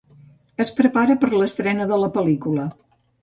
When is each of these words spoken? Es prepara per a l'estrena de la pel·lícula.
Es 0.63 0.71
prepara 0.77 1.17
per 1.25 1.29
a 1.37 1.41
l'estrena 1.43 1.87
de 1.91 2.01
la 2.05 2.11
pel·lícula. 2.17 2.65